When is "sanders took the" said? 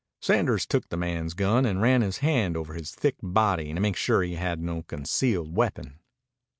0.19-0.97